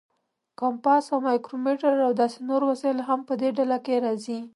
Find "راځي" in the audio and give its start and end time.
4.05-4.39